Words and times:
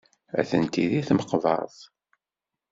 Atenti 0.41 0.83
deg 0.91 1.05
tmeqbert. 1.07 1.77